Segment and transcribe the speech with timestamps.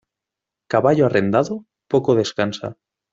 [0.71, 1.55] Caballo arrendado,
[1.91, 2.67] poco descansa.